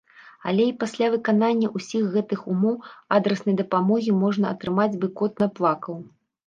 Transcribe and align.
Але 0.51 0.63
і 0.69 0.71
пасля 0.83 1.09
выканання 1.15 1.67
ўсіх 1.77 2.03
гэтых 2.17 2.39
ўмоў 2.55 2.75
адраснай 3.19 3.55
дапамогі 3.63 4.19
можна 4.27 4.45
атрымаць 4.57 4.97
бы 5.03 5.07
кот 5.23 5.33
наплакаў! 5.47 5.95